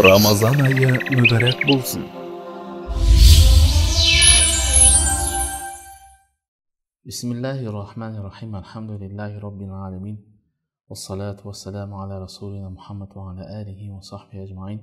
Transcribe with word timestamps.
рамазан 0.00 0.56
айы 0.64 0.88
мүбәрәк 1.12 1.66
рахмани 7.68 8.22
рахим 8.24 8.54
алхамдулиллахи 8.56 9.36
роббил 9.38 9.74
аламин 9.74 10.16
уассалату 10.88 11.48
уассаламу 11.48 12.00
аля 12.00 12.20
расулина 12.20 12.70
мұхаммад 12.70 13.12
уаля 13.14 13.44
алихи 13.60 13.90
уа 13.90 14.00
сахби 14.00 14.40
ажмаин 14.40 14.80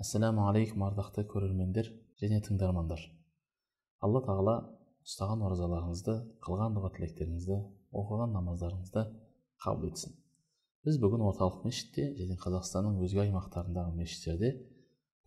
ассаламу 0.00 0.48
алейкум 0.48 0.82
ардақты 0.82 1.28
көрермендер 1.30 1.92
және 2.20 2.42
тыңдармандар. 2.42 2.98
Алла 4.02 4.24
тағала 4.26 4.56
ұстаған 5.06 5.46
оразаларыңызды 5.46 6.18
қылған 6.42 6.74
дұға 6.74 6.90
тілектеріңізді 6.98 7.62
оқыған 7.94 8.34
намаздарыңызды 8.34 9.06
қабыл 9.62 9.92
етсін. 9.92 10.23
Біз 10.84 10.98
бүгін 11.00 11.22
орталық 11.24 11.62
мешітте 11.64 12.10
және 12.18 12.36
қазақстанның 12.40 12.98
өзге 13.06 13.22
аймақтарындағы 13.24 13.96
мешіттерде 13.96 14.50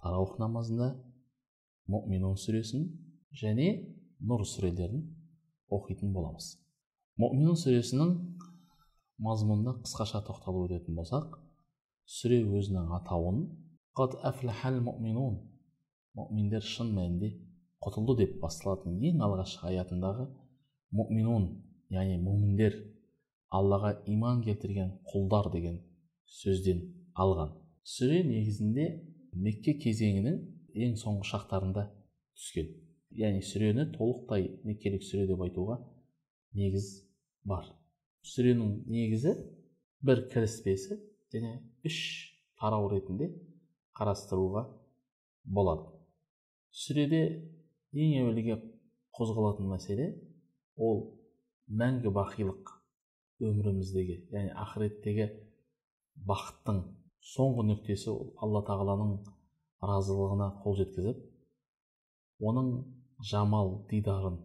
тарауых 0.03 0.35
намазында 0.41 0.91
мұминун 1.89 2.37
сүресін 2.37 2.83
және 3.41 3.71
нұр 4.21 4.43
сүрелерін 4.45 5.01
оқитын 5.73 6.13
боламыз. 6.13 6.51
Мұминун 7.17 7.57
сүресінің 7.57 8.13
мазмұнына 9.25 9.79
қысқаша 9.81 10.21
тоқталып 10.27 10.67
өтетін 10.67 10.97
болсақ 10.99 11.39
сүре 12.05 12.43
өзінің 12.45 12.91
атауын 12.99 13.39
қад 13.97 14.19
әфләхәл 14.29 14.77
мұминун 14.85 15.39
мұминдер 16.19 16.65
шын 16.65 16.93
мәнінде 16.93 17.31
құтылды 17.81 18.19
деп 18.21 18.37
басталатын 18.43 19.01
ең 19.09 19.25
алғашқы 19.25 19.71
аятындағы 19.71 20.27
мұминун 20.93 21.49
яғни 21.93 22.21
мүміндер 22.21 22.77
аллаға 23.53 23.93
иман 24.11 24.41
келтірген 24.45 24.91
құлдар 25.11 25.51
деген 25.53 25.79
сөзден 26.39 26.83
алған. 27.15 27.53
Сүре 27.87 28.23
негізінде 28.27 28.87
мекке 29.33 29.77
кезеңінің 29.79 30.39
ең 30.87 30.95
соңғы 30.99 31.29
шақтарында 31.31 31.87
түскен. 32.37 32.69
Яғни 33.17 33.43
сүрені 33.45 33.87
толықтай 33.95 34.49
меккелік 34.67 35.05
сүре 35.07 35.27
деп 35.29 35.41
айтуға 35.45 35.79
негіз 36.57 36.89
бар. 37.47 37.69
Сүренің 38.27 38.83
негізі 38.91 39.33
бір 40.03 40.25
кіріспесі 40.33 40.99
және 41.33 41.53
үш 41.87 41.99
тарау 42.59 42.89
ретінде 42.91 43.31
қарастыруға 43.97 44.67
болады. 45.45 45.87
Сүреде 46.71 47.21
ең 47.95 48.17
әуеліге 48.21 48.59
қозғалатын 49.17 49.71
мәселе 49.71 50.09
ол 50.75 50.99
мәңгі 51.67 52.11
бақилық. 52.13 52.76
Өміріміздегі 53.43 54.17
яғни 54.33 54.53
ақыреттегі 54.63 55.27
бақыттың 56.31 56.81
соңғы 57.35 57.67
нүктесі 57.69 58.09
ол 58.13 58.33
алла 58.45 58.63
тағаланың 58.69 59.13
разылығына 59.91 60.49
қол 60.63 60.77
жеткізіп 60.81 61.23
оның 62.49 62.71
жамал 63.31 63.73
дидарын 63.91 64.37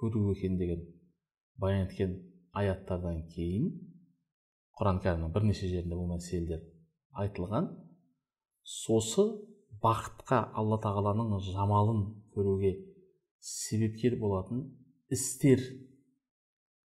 көру 0.00 0.26
екендігін 0.34 0.86
баян 1.60 1.86
еткен 1.86 2.16
аяттардан 2.58 3.24
кейін 3.34 3.70
құран 4.78 5.00
кәрімнің 5.04 5.32
бірнеше 5.34 5.68
жерінде 5.70 5.94
бұл 5.94 6.08
мәселелер 6.10 6.62
айтылған. 7.22 7.68
Сосы 8.64 9.24
бақытқа 9.84 10.40
алла 10.58 10.80
тағаланың 10.82 11.36
жамалын 11.46 12.04
көруге 12.34 12.72
себепкер 13.38 14.16
болатын 14.18 14.64
істер 15.12 15.62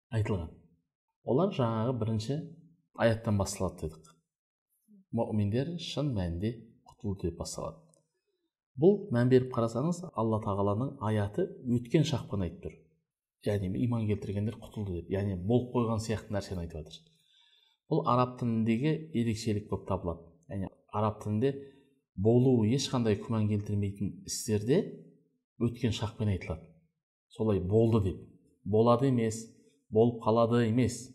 айтылған. 0.09 0.50
Олар 1.26 1.52
жаңағы 1.58 1.95
бірінші 2.00 2.36
аяттан 3.02 3.38
басталады 3.40 3.88
дедік. 3.88 4.12
Мүминдер 5.16 5.75
шын 5.81 6.12
мәнінде 6.13 6.52
құтылды 6.86 7.30
деп 7.30 7.40
басталады. 7.40 7.81
Бұл 8.75 9.06
мән 9.16 9.31
беріп 9.31 9.53
қарасаңыз 9.56 10.03
алла 10.13 10.41
тағаланың 10.44 10.97
аяты 11.09 11.47
өткен 11.78 12.06
шақпен 12.08 12.44
айтып 12.46 12.66
тұр. 12.66 12.75
Яғни 13.47 13.72
иман 13.86 14.06
келтіргендер 14.09 14.58
құтылды 14.59 15.00
деп 15.00 15.13
яғни 15.16 15.38
болып 15.47 15.72
қойған 15.74 16.03
сияқты 16.03 16.36
нәрсені 16.36 16.66
айтып 16.66 16.81
жатыр. 16.81 17.00
Бұл 17.90 18.03
араб 18.12 18.38
тіліндегі 18.42 18.94
ерекшелік 19.16 19.69
болып 19.69 19.88
табылады. 19.88 20.28
Яғни 20.52 20.69
араб 20.92 21.22
тілінде 21.24 21.53
болуы 22.16 22.69
ешқандай 22.75 23.18
күмән 23.22 23.47
келтірмейтін 23.50 24.13
істерде 24.28 24.81
өткен 25.62 25.96
шақпен 25.96 26.34
айтылады. 26.36 26.68
Солай 27.30 27.59
болды 27.59 28.03
деп. 28.09 28.22
Болады 28.66 29.07
емес 29.07 29.46
болып 29.90 30.22
қалады 30.24 30.66
емес. 30.68 31.15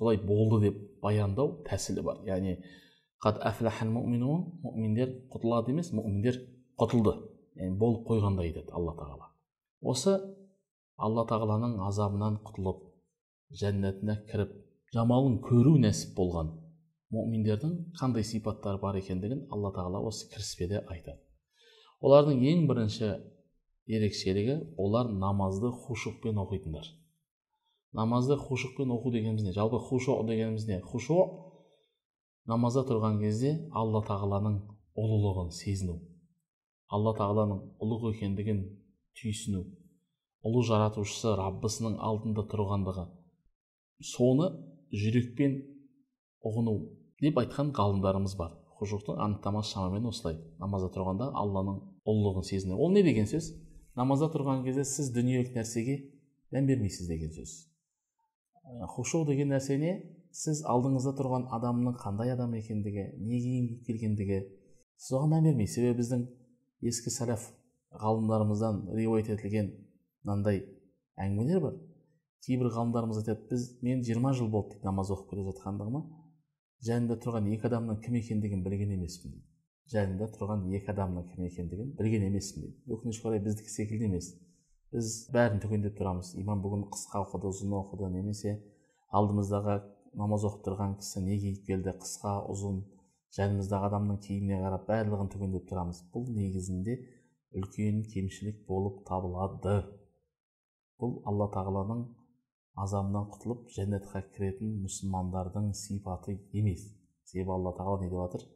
Солай 0.00 0.16
болды 0.16 0.62
деп 0.64 0.76
баяндау 1.04 1.58
тәсілі 1.68 2.02
бар. 2.02 2.22
Яғни 2.24 2.56
қад 3.20 3.42
мұминун 3.84 4.46
мұминдер 4.64 5.12
құтылады 5.32 5.74
емес 5.74 5.92
мұминдер 5.92 6.40
құтылды. 6.80 7.18
Яғни 7.60 7.76
болып 7.76 8.06
қойғандай 8.08 8.54
деді 8.54 8.72
алла 8.72 8.94
тағала. 8.96 9.28
Осы 9.82 10.16
алла 10.96 11.26
тағаланың 11.28 11.76
азабынан 11.84 12.40
құтылып 12.46 12.86
жәннатына 13.60 14.16
кіріп 14.30 14.56
жамалын 14.94 15.36
көру 15.44 15.76
нәсіп 15.84 16.16
болған 16.16 16.54
мұминдердің 17.12 17.74
қандай 18.00 18.24
сипаттары 18.24 18.80
бар 18.80 18.96
екендігін 19.00 19.44
алла 19.52 19.74
тағала 19.76 20.00
осы 20.06 20.30
кіріспеде 20.32 20.80
айтады. 20.86 21.20
Олардың 22.00 22.40
ең 22.52 22.64
бірінші 22.70 23.10
ерекшелігі 23.90 24.56
олар 24.78 25.10
намазды 25.12 25.68
хушукпен 25.84 26.38
оқитындар. 26.40 26.86
Намазды 27.92 28.36
хушукпен 28.36 28.92
оқу 28.94 29.12
дегеніміз 29.12 29.44
не 29.44 29.52
жалпы 29.52 29.78
хушо 29.78 30.20
дегеніміз 30.26 30.66
не 30.68 30.80
хушо 30.80 31.18
намазда 32.46 32.84
тұрған 32.88 33.18
кезде 33.22 33.56
алла 33.70 34.02
тағаланың 34.06 34.60
ұлылығын 34.98 35.50
сезіну 35.54 35.98
алла 36.90 37.14
тағаланың 37.18 37.60
ұлық 37.82 38.06
екендігін 38.14 38.62
түйсіну 39.18 39.64
ұлы 40.46 40.62
жаратушысы 40.66 41.34
раббысының 41.38 41.98
алдында 42.00 42.46
тұрғандығы 42.50 43.06
соны 44.12 44.48
жүрекпен 45.02 45.58
ұғыну 46.46 46.76
деп 47.22 47.38
айтқан 47.42 47.74
ғалымдарымыз 47.76 48.36
бар 48.38 48.54
хушуқтың 48.80 49.18
анықтамасы 49.26 49.74
шамамен 49.74 50.08
осылай 50.08 50.38
намазда 50.62 50.88
тұрғанда 50.94 51.30
алланың 51.42 51.82
ұлылығын 52.08 52.46
сезіну 52.48 52.78
ол 52.80 52.94
не 52.94 53.04
деген 53.06 53.28
сөз 53.28 53.52
намазда 53.98 54.30
тұрған 54.32 54.64
кезде 54.64 54.86
сіз 54.88 55.12
дүниелік 55.14 55.52
нәрсеге 55.58 55.98
мән 56.54 56.70
бермейсіз 56.70 57.10
деген 57.10 57.34
сөз 57.36 57.69
хушу 58.94 59.24
деген 59.28 59.50
нәрсе 59.54 59.76
не 59.80 59.92
сіз 60.36 60.62
алдыңызда 60.70 61.12
тұрған 61.18 61.48
адамның 61.56 61.96
қандай 62.00 62.32
адам 62.34 62.54
екендігі 62.58 63.06
не 63.18 63.40
киім 63.44 63.68
келгендігі 63.86 64.40
сіз 64.96 65.16
оған 65.18 65.34
мән 65.34 65.48
бермейсіз. 65.50 65.74
Себебі 65.74 65.98
біздің 66.00 66.24
ескі 66.92 67.12
сәләф 67.16 67.50
ғалымдарымыздан 68.04 68.82
риуаят 68.94 69.32
етілген 69.34 69.70
мынандай 70.24 70.64
әңгімелер 71.18 71.62
бар. 71.66 71.76
Кейбір 72.46 72.70
ғалымдарымыз 72.76 73.20
айтады 73.20 73.50
біз 73.50 73.68
мен 73.82 74.04
жиырма 74.06 74.32
жыл 74.32 74.48
болды 74.48 74.76
дейді 74.76 74.88
намаз 74.88 75.10
оқып 75.12 75.34
келе 75.34 75.48
жатқандығыма 75.50 76.04
жанында 76.86 77.18
тұрған 77.20 77.50
екі 77.52 77.68
адамның 77.68 78.00
кім 78.06 78.20
екендігін 78.22 78.62
білген 78.64 78.94
емеспін 78.96 79.34
дейді 79.34 79.50
жанында 79.90 80.28
тұрған 80.36 80.68
екі 80.76 80.92
адамның 80.92 81.26
кім 81.32 81.46
екендігін 81.48 81.90
білген 81.98 82.26
емеспін 82.28 82.64
дейді. 82.64 82.76
Өкінішке 82.94 83.28
орай 83.28 83.42
біздікі 83.42 83.72
секілді 83.74 84.06
емес. 84.06 84.30
Біз 84.94 85.10
бәрін 85.34 85.60
түгендеп 85.62 85.96
тұрамыз. 85.98 86.32
Имам 86.40 86.62
бүгін 86.64 86.86
қысқа 86.90 87.22
оқыды 87.24 87.50
ұзын 87.50 87.74
оқыды 87.78 88.10
немесе 88.10 88.56
алдымыздағы 89.14 89.76
намаз 90.18 90.46
оқып 90.48 90.64
тұрған 90.66 90.96
кісі 91.00 91.22
не 91.26 91.38
киіп 91.42 91.62
келді 91.68 91.94
қысқа 92.02 92.34
ұзын 92.50 92.80
жанымыздағы 93.36 93.90
адамның 93.90 94.18
киіміне 94.26 94.58
қарап 94.64 94.88
барлығын 94.90 95.30
түгендеп 95.34 95.68
тұрамыз. 95.70 96.02
Бұл 96.14 96.26
негізінде 96.34 96.98
үлкен 97.54 98.02
кемшілік 98.10 98.64
болып 98.66 99.04
табылады. 99.06 99.76
Бұл 100.98 101.20
алла 101.30 101.46
тағаланың 101.54 102.06
азабынан 102.80 103.30
құтылып 103.30 103.68
жәннатқа 103.76 104.24
кіретін 104.34 104.80
мұсылмандардың 104.82 105.70
сипаты 105.78 106.40
емес. 106.50 106.88
Себебі 107.30 107.54
алла 107.54 107.76
тағала 107.78 108.02
не 108.02 108.10
деп 108.10 108.18
жатыр 108.24 108.48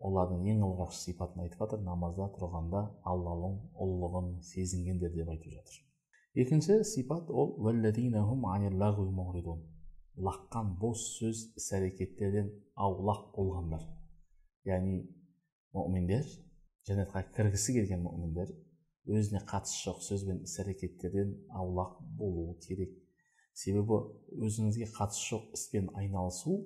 олардың 0.00 0.46
ең 0.52 0.62
алғашқы 0.66 0.98
сипатын 1.04 1.44
айтып 1.44 1.60
жатыр. 1.64 1.80
Намазда 1.84 2.30
тұрғанда 2.36 2.80
алланың 3.12 3.58
ұлылығын 3.84 4.28
сезінгендер 4.50 5.12
деп 5.14 5.28
айтып 5.34 5.52
жатыр. 5.58 5.76
Екінші 6.34 6.84
сипат 6.84 7.30
ол 7.30 7.56
лаққан 10.20 10.74
бос 10.80 11.02
сөз 11.18 11.42
іс 11.58 11.68
әрекеттерден 11.76 12.50
аулақ 12.74 13.30
болғандар. 13.36 13.84
Яғни 14.68 15.04
мүминдер 15.74 16.26
жәннатқа 16.88 17.22
кіргісі 17.36 17.76
келген 17.78 18.02
мүминдер 18.04 18.50
өзіне 19.10 19.42
қатысы 19.48 19.78
жоқ 19.86 20.02
сөз 20.04 20.26
бен 20.28 20.42
іс 20.46 20.58
әрекеттерден 20.62 21.32
аулақ 21.56 22.00
болуы 22.18 22.58
керек. 22.66 22.92
Себебі 23.54 24.02
өзіңізге 24.44 24.90
қатысы 24.96 25.30
жоқ 25.30 25.54
іспен 25.56 25.90
айналысу 25.96 26.58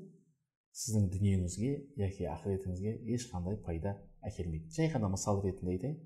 сіздің 0.75 1.07
дүниеңізге 1.13 1.71
яки 2.01 2.27
ақыретіңізге 2.27 2.97
ешқандай 3.15 3.57
пайда 3.63 3.95
әкелмейді. 4.27 4.73
Жай 4.75 4.91
ғана 4.91 5.11
мысал 5.13 5.41
ретінде 5.45 5.77
айтайын. 5.77 5.99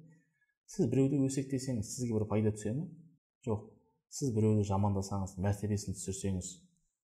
Сіз 0.69 0.91
біреуді 0.93 1.23
өсектесеңіз 1.25 1.89
сізге 1.95 2.19
бір 2.19 2.27
пайда 2.29 2.53
түсе 2.53 2.75
ме? 2.77 2.85
Жоқ. 3.47 3.65
Сіз 4.13 4.35
біреуді 4.37 4.67
жамандасаңыз 4.69 5.39
мәртебесін 5.41 5.97
түсірсеңіз 5.97 6.51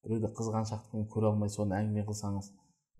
біреуді 0.04 0.30
қызғаншақтықпен 0.36 1.08
көре 1.12 1.30
алмай 1.30 1.52
соны 1.52 1.76
әңгіме 1.78 2.04
қылсаңыз 2.08 2.50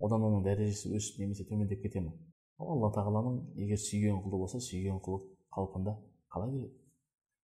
одан 0.00 0.24
оның 0.24 0.44
дәрежесі 0.46 0.94
өсіп 0.96 1.20
немесе 1.20 1.44
төмендеп 1.48 1.84
кете 1.84 2.00
ме? 2.00 2.14
Ол 2.56 2.78
алла 2.78 2.92
тағаланың 2.96 3.38
егер 3.60 3.80
сүйген 3.80 4.20
құлы 4.24 4.40
болса 4.44 4.60
сүйген 4.64 5.00
құлы 5.04 5.20
қалпында 5.52 5.98
қала 6.32 6.48
береді. 6.52 6.72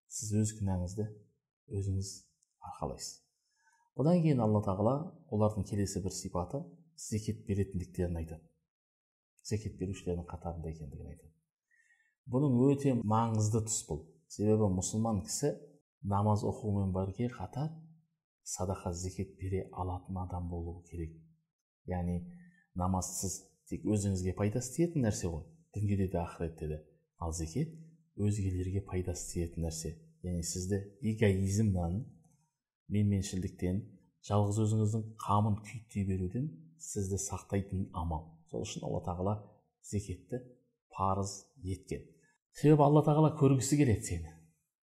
Сіз 0.08 0.32
өз 0.40 0.52
кінәңізді 0.58 1.08
өзіңіз 1.76 2.12
арқалайсыз. 2.70 3.20
Одан 4.00 4.22
кейін 4.22 4.40
алла 4.40 4.62
тағала 4.64 4.94
олардың 5.30 5.66
келесі 5.68 6.00
бір 6.04 6.14
сипаты 6.16 6.62
зекет 7.08 7.44
беретіндіктерін 7.48 8.20
айтады 8.20 8.44
зекет 9.50 9.76
берушілердің 9.80 10.26
қатарында 10.30 10.70
екендігін 10.74 11.12
айтады 11.14 11.32
бұның 12.34 12.58
өте 12.68 12.94
маңызды 13.12 13.62
тұс 13.66 13.80
бұл 13.88 14.02
себебі 14.30 14.68
мұсылман 14.76 15.22
кісі 15.26 15.54
намаз 16.14 16.44
оқумен 16.46 16.92
бірге 16.94 17.30
қатар 17.32 17.70
садақа 18.44 18.92
зекет 18.92 19.36
бере 19.40 19.66
алатын 19.72 20.18
адам 20.24 20.48
болуы 20.50 20.82
керек 20.90 21.16
яғни 21.90 22.20
намазсыз 22.78 23.40
тек 23.70 23.84
өзіңізге 23.86 24.34
пайдасы 24.38 24.76
тиетін 24.76 25.06
нәрсе 25.06 25.30
ғой 25.32 25.44
дүниеде 25.74 26.08
де 26.12 26.20
ақыретте 26.22 26.68
де 26.68 26.80
ал 27.18 27.32
зекет 27.32 27.74
өзгелерге 28.16 28.84
пайдасы 28.86 29.32
тиетін 29.32 29.66
нәрсе 29.66 29.94
яғни 30.26 30.44
сізді 30.46 30.80
эгоизмнан 31.12 32.00
менменшілдіктен 32.94 33.84
жалғыз 34.28 34.58
өзіңіздің 34.64 35.06
қамын 35.24 35.60
күйттей 35.66 36.06
беруден 36.08 36.50
сізді 36.80 37.20
сақтайтын 37.20 37.88
амал. 37.94 38.26
Сол 38.50 38.64
үшін 38.64 38.84
алла 38.86 39.02
тағала 39.04 39.36
зекетті 39.86 40.40
парыз 40.96 41.46
еткен. 41.62 42.02
Себебі 42.56 42.82
алла 42.82 43.04
тағала 43.06 43.32
көргісі 43.38 43.78
келеді 43.80 44.06
сені. 44.08 44.32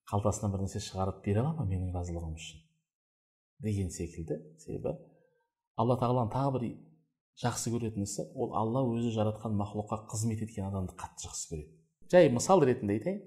Қалтасынан 0.07 0.53
бір 0.55 0.67
нәрсе 0.67 0.81
шығарып 0.85 1.25
бере 1.25 1.43
ала 1.43 1.55
ма 1.57 1.67
менің 1.67 1.95
разылығым 1.97 2.37
үшін? 2.39 2.61
Деген 3.65 3.91
секілді. 3.91 4.39
Себебі 4.63 4.95
алла 5.77 5.97
тағаланың 5.99 6.33
тағы 6.33 6.53
бір 6.59 6.69
жақсы 7.43 7.73
көретін 7.75 8.07
ісі 8.07 8.29
ол 8.35 8.55
алла 8.57 8.85
өзі 8.95 9.11
жаратқан 9.17 9.57
мақұлыққа 9.59 10.07
қызмет 10.13 10.45
еткен 10.47 10.71
адамды 10.71 10.95
қатты 10.97 11.27
жақсы 11.27 11.51
көреді. 11.51 11.73
Жай 12.13 12.31
мысал 12.31 12.63
ретінде 12.65 12.97
айтайын. 13.01 13.25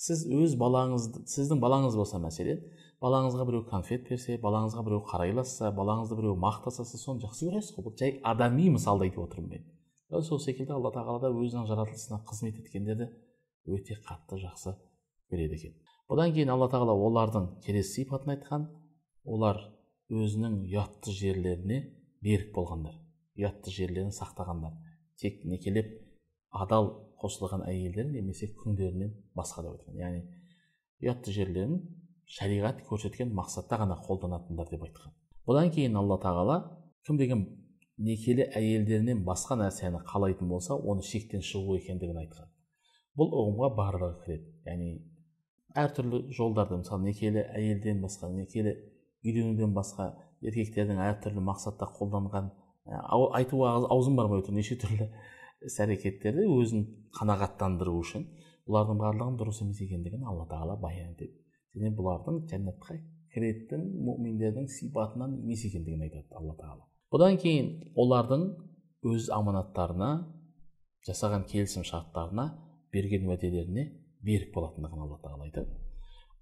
Сіз 0.00 0.26
өз 0.32 0.54
балаңызды 0.60 1.24
сіздің 1.28 1.60
балаңыз 1.60 1.96
болса 1.98 2.20
мәселен 2.22 2.62
балаңызға 3.00 3.46
біреу 3.48 3.64
конфет 3.68 4.08
берсе 4.08 4.36
балаңызға 4.42 4.84
біреу 4.84 5.00
қарайласса 5.08 5.70
балаңызды 5.76 6.18
біреу 6.18 6.36
мақтаса 6.40 6.84
сіз 6.84 7.04
соны 7.06 7.22
жақсы 7.24 7.48
көресіз 7.48 7.76
ғой. 7.76 7.86
Бұл 7.86 7.96
жай 7.96 8.18
адами 8.24 8.68
мысалды 8.74 9.08
айтып 9.08 9.24
отырмын 9.24 9.50
мен. 9.54 9.66
Сол 10.26 10.40
секілді 10.42 10.74
алла 10.76 10.92
тағала 10.92 11.22
да 11.22 11.30
өзінің 11.32 11.68
жаратылысына 11.70 12.20
қызмет 12.28 12.58
еткендерді 12.60 13.08
өте 13.70 13.96
қатты 14.04 14.40
жақсы 14.42 14.74
көреді 15.32 15.56
екен. 15.56 15.76
Бұдан 16.10 16.34
кейін 16.34 16.52
алла 16.52 16.68
тағала 16.68 16.96
олардың 16.98 17.48
келесі 17.64 18.02
сипатын 18.02 18.34
айтқан. 18.34 18.66
Олар 19.24 19.62
өзінің 20.10 20.64
ұятты 20.66 21.14
жерлеріне 21.14 21.84
берік 22.20 22.52
болғандар 22.54 22.98
ұятты 23.38 23.72
жерлерін 23.72 24.12
сақтағандар. 24.12 24.74
Тек 25.20 25.44
некелеп 25.44 25.92
адал 26.50 26.90
қосылған 27.20 27.64
әйелдер 27.68 28.08
немесе 28.10 28.50
күңдерінен 28.60 29.12
басқа 29.36 29.64
деп 29.66 29.76
айтқан 29.76 29.98
яғни 30.00 30.22
ұятты 31.04 31.34
жерлерін 31.36 31.78
шариғат 32.30 32.84
көрсеткен 32.86 33.32
мақсатта 33.34 33.80
ғана 33.80 33.96
қолданатындар 34.06 34.70
деп 34.70 34.84
айтқан. 34.86 35.14
Бұдан 35.48 35.72
кейін 35.74 35.96
алла 35.98 36.18
тағала 36.22 36.56
кім 37.06 37.18
деген 37.18 37.44
некелі 37.98 38.46
әйелдерінен 38.56 39.24
басқа 39.26 39.56
нәрсені 39.60 40.02
қалайтын 40.06 40.48
болса 40.48 40.76
оны 40.76 41.02
шектен 41.02 41.42
шығу 41.44 41.76
екендігін 41.80 42.22
айтқан. 42.22 42.46
Бұл 43.18 43.34
ұғымға 43.34 43.70
барлығы 43.76 44.20
кіреді. 44.24 44.52
Яғни 44.68 44.90
әртүрлі 45.82 46.22
жолдарды 46.36 46.78
мысалы 46.80 47.08
некелі 47.08 47.44
әйелден 47.58 48.00
басқа 48.04 48.30
некелі 48.32 48.76
үйленуден 49.26 49.74
басқа 49.74 50.12
еркектердің 50.40 51.02
әртүрлі 51.10 51.42
мақсатта 51.44 51.90
қолданған 51.98 52.52
айтуға 53.36 53.74
аузым 53.90 54.16
бармай 54.16 54.40
отыр 54.40 54.56
неше 54.56 54.78
түрлі 54.80 55.10
іс 55.66 55.76
әрекеттерді 55.82 56.46
өзін 56.48 56.86
қанағаттандыру 57.18 57.98
үшін. 58.00 58.24
Бұлардың 58.70 59.00
барлығының 59.02 59.38
дұрыс 59.40 59.60
емес 59.64 59.82
екендігін 59.84 60.24
алла 60.30 60.46
тағала 60.48 60.78
баян 60.80 61.12
етеді. 61.12 61.39
Және 61.76 61.92
бұлардың 61.96 62.42
жәннатқа 62.50 62.96
кіретін 63.34 63.84
мүминдердің 64.06 64.66
сипатынан 64.74 65.36
емес 65.44 65.64
екендігін 65.68 66.06
айтады 66.06 66.34
алла 66.34 66.56
тағала 66.58 66.88
бұдан 67.14 67.38
кейін 67.42 67.70
олардың 68.02 68.46
өз 69.10 69.28
аманаттарына 69.34 70.10
жасаған 71.06 71.46
келісім 71.50 71.86
шарттарына 71.86 72.48
берген 72.92 73.28
уәделеріне 73.30 73.86
берік 74.26 74.50
болатындығын 74.54 75.04
алла 75.06 75.20
тағала 75.22 75.46
айтады 75.46 75.78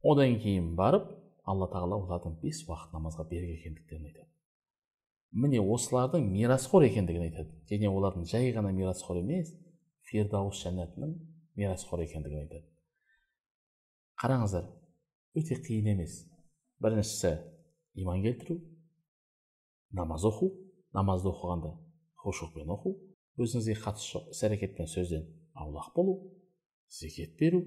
одан 0.02 0.38
кейін 0.42 0.72
барып 0.80 1.12
алла 1.44 1.68
тағала 1.72 2.00
олардың 2.00 2.40
бес 2.42 2.64
уақыт 2.66 2.96
намазға 2.96 3.28
берік 3.28 3.58
екендіктерін 3.60 4.08
айтады 4.10 4.28
міне 5.44 5.60
осылардың 5.60 6.24
мирасқор 6.32 6.88
екендігін 6.88 7.28
айтады 7.28 7.52
және 7.68 7.92
олардың 7.92 8.24
жай 8.32 8.50
ғана 8.56 8.72
мирасқор 8.72 9.20
емес 9.20 9.52
фирдаус 10.08 10.64
жәннатының 10.64 11.14
мирасқор 11.60 12.02
екендігін 12.06 12.46
айтады 12.46 12.64
қараңыздар 14.22 14.68
өте 15.36 15.58
қиын 15.60 15.92
емес 15.92 16.22
біріншісі 16.82 17.34
иман 18.00 18.22
келтіру 18.22 18.58
намаз 19.90 20.24
оқу 20.28 20.52
намазды 20.96 21.32
оқығанда 21.32 21.74
хушукпен 22.22 22.70
оқу 22.72 22.94
өзіңізге 23.40 23.76
қатысы 23.82 24.12
жоқ 24.14 24.30
іс 24.34 24.42
әрекет 24.48 24.76
пен 24.78 24.88
сөзден 24.90 25.26
аулақ 25.54 25.92
болу 25.96 26.16
зекет 26.88 27.36
беру 27.40 27.62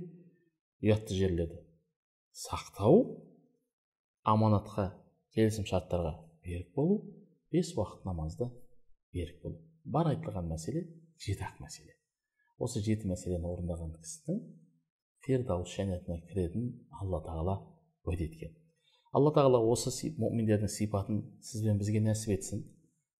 ұятты 0.81 1.17
жерлерді 1.17 1.61
сақтау 2.33 3.01
аманатқа 4.27 4.91
келісім 5.35 5.67
шарттарға 5.69 6.15
берік 6.45 6.73
болу 6.75 7.01
бес 7.53 7.73
уақыт 7.75 8.05
намазды 8.07 8.49
берік 9.13 9.41
болу 9.43 9.61
бар 9.83 10.11
айтылған 10.13 10.49
мәселе 10.51 10.85
жеті 11.21 11.45
ақ 11.47 11.61
мәселе 11.63 11.95
осы 12.61 12.81
жеті 12.85 13.09
мәселені 13.11 13.49
орындаған 13.49 13.95
кісінің 14.01 14.41
фирдаус 15.25 15.75
жәннатына 15.75 16.21
кіретінін 16.29 16.71
алла 17.01 17.21
тағала 17.25 17.55
уәде 18.07 18.27
еткен. 18.27 18.53
Алла 19.13 19.33
тағала 19.35 19.59
осы 19.67 19.91
мүминдердің 20.17 20.71
сипатын 20.71 21.21
сіз 21.43 21.65
бен 21.65 21.79
бізге 21.81 22.01
нәсіп 22.05 22.33
етсін. 22.37 22.63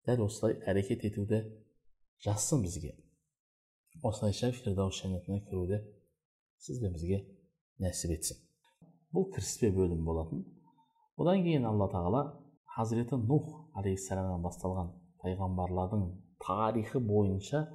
Дәл 0.08 0.24
осылай 0.26 0.56
әрекет 0.66 1.04
етуді 1.06 1.42
жазсын 2.26 2.64
бізге. 2.64 2.96
Осылайша 4.02 4.52
фирдаус 4.56 5.02
жәннатына 5.02 5.44
кіруді 5.50 5.82
сіз 6.58 6.80
бен 6.82 6.96
бізге 6.96 7.22
нәсіп 7.84 8.16
етсін. 8.16 8.40
Бұл 9.12 9.28
кіріспе 9.36 9.70
бөлім 9.76 10.06
болатын. 10.08 10.46
Одан 11.20 11.44
кейін 11.44 11.68
алла 11.68 11.90
тағала 11.92 12.24
хазіреті 12.76 13.20
нух 13.28 13.50
алейхисаламнан 13.76 14.42
басталған 14.46 14.94
пайғамбарлардың 15.22 16.06
тарихы 16.42 17.02
бойынша 17.04 17.66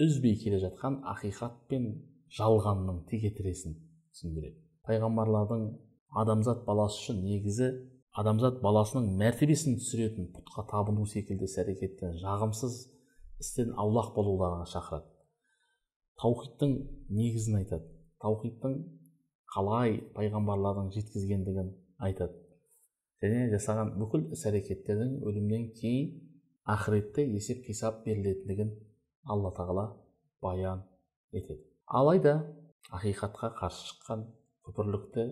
үзбей 0.00 0.38
келе 0.40 0.58
жатқан 0.62 1.02
ақиқат 1.12 1.60
пен 1.68 1.92
жалғанның 2.38 3.02
текетіресін 3.10 3.74
түсіндіреді. 4.12 4.58
Пайғамбарлардың 4.88 5.66
адамзат 6.22 6.64
баласы 6.66 7.00
үшін 7.02 7.22
негізі 7.26 7.68
адамзат 8.18 8.60
баласының 8.64 9.12
мәртебесін 9.20 9.78
түсіретін 9.80 10.28
пұтқа 10.34 10.66
табыну 10.70 11.06
секілді 11.08 11.48
іс 11.48 11.56
әрекеттен 11.62 12.18
жағымсыз 12.20 12.78
істен 13.40 13.72
аулақ 13.80 14.12
болуларына 14.16 14.66
шақырады. 14.68 15.08
Таухидтың 16.20 16.74
негізін 17.08 17.58
айтады. 17.62 17.88
Таухидтың 18.22 18.76
қалай 19.54 19.98
пайғамбарлардың 20.16 20.92
жеткізгендігін 20.96 21.72
айтады. 22.04 22.36
Және 23.22 23.48
жасаған 23.54 23.96
бүкіл 24.00 24.28
іс 24.36 24.44
әрекеттердің 24.50 25.18
өлімнен 25.24 25.68
кейін 25.78 26.14
ақыретте 26.76 27.24
есеп 27.32 27.64
қисап 27.66 28.04
берілетіндігін 28.06 28.72
алла 29.24 29.52
тағала 29.56 29.88
баян 30.42 30.84
етеді. 31.32 31.71
Алайда 31.92 32.32
ақиқатқа 32.96 33.50
қарсы 33.58 33.82
шыққан 33.90 34.20
күпірлікті 34.64 35.24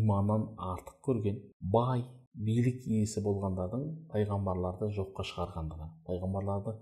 иманнан 0.00 0.46
артық 0.68 0.96
көрген 1.06 1.36
бай 1.74 2.00
билік 2.48 2.80
иесі 2.90 3.20
болғандардың 3.22 3.84
пайғамбарларды 4.10 4.88
жоққа 4.96 5.22
шығарғандығы 5.28 5.86
пайғамбарларды 6.08 6.72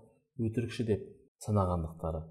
өтірікші 0.47 0.85
деп 0.87 1.03
санағандықтары 1.45 2.23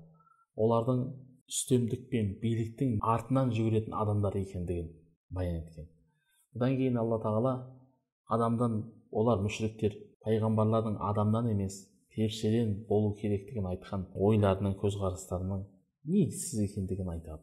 олардың 0.67 1.05
үстемдік 1.53 2.09
пен 2.11 2.33
биліктің 2.43 2.97
артынан 3.15 3.53
жүгіретін 3.55 3.95
адамдар 4.03 4.39
екендігін 4.41 4.89
баян 5.31 5.61
еткен. 5.61 5.87
Бұдан 6.57 6.75
кейін 6.81 6.99
алла 7.05 7.21
тағала 7.23 7.53
адамдан 8.39 8.81
олар 9.13 9.45
мүшіріктер 9.47 9.95
пайғамбарлардың 10.27 10.99
адамнан 11.13 11.53
емес 11.55 11.79
періштеден 12.17 12.75
болу 12.91 13.15
керектігін 13.23 13.71
айтқан 13.77 14.09
ойларының 14.29 14.75
көзқарастарының 14.83 15.63
негізсіз 16.09 16.65
екендігін 16.67 17.11
айтады. 17.15 17.43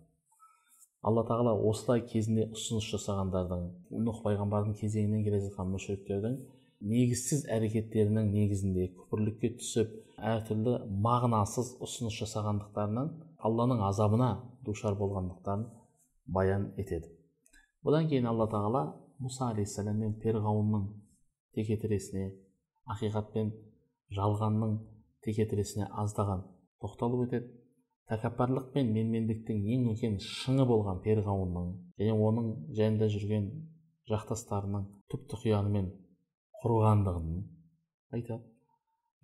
Алла 1.02 1.24
тағала 1.24 1.54
осылай 1.70 2.02
кезінде 2.04 2.50
ұсыныс 2.52 2.90
жасағандардың 2.92 3.68
нұх 4.04 4.20
пайғамбардың 4.26 4.76
кезеңінен 4.82 5.24
келе 5.24 5.40
жатқан 5.46 5.70
мүшіріктердің 5.72 6.36
негізсіз 6.92 7.46
әрекеттерінің 7.56 8.28
негізінде 8.34 8.90
күпірлікке 8.98 9.54
түсіп 9.62 9.94
әртүрлі 10.32 10.76
мағынасыз 11.06 11.74
ұсыныс 11.84 12.20
жасағандықтарынан 12.20 13.14
алланың 13.48 13.84
азабына 13.88 14.30
душар 14.68 14.96
болғандықтарын 15.00 15.66
баян 16.28 16.70
етеді. 16.78 17.08
Бұдан 17.84 18.08
кейін 18.12 18.28
алла 18.28 18.50
тағала 18.52 18.84
мұса 19.24 19.54
алейхисалам 19.54 20.00
мен 20.04 20.18
перғауынның 20.24 20.86
текетіресіне 21.56 22.28
ақиқат 22.92 23.32
пен 23.34 23.54
жалғанның 24.16 24.78
текетіресіне 25.24 25.88
аздаған 26.04 26.44
тоқталып 26.84 27.28
өтеді. 27.28 27.59
Тәкаппарлық 28.10 28.72
пен 28.74 28.90
менмендіктің 28.96 29.60
ең 29.76 29.86
үлкен 29.92 30.16
шыңы 30.26 30.66
болған 30.70 31.02
перғауынның 31.06 31.68
және 32.02 32.16
оның 32.28 32.48
жанында 32.78 33.10
жүрген 33.14 33.50
жақтастарының 34.10 34.88
түп 35.14 35.28
тұқиянымен 35.34 35.92
құрғандығын 36.64 37.36
айтады. 38.18 38.44